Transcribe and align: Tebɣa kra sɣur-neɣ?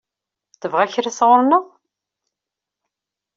Tebɣa 0.61 0.85
kra 0.93 1.11
sɣur-neɣ? 1.17 1.65